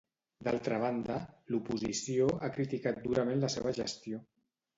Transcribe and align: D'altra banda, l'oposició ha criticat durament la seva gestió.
D'altra 0.45 0.77
banda, 0.83 1.17
l'oposició 1.55 2.31
ha 2.41 2.49
criticat 2.57 2.99
durament 3.05 3.45
la 3.45 3.53
seva 3.59 3.77
gestió. 3.83 4.25